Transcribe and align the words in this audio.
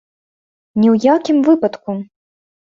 Ні 0.79 0.87
ў 0.93 1.13
якім 1.15 1.37
выпадку. 1.51 1.91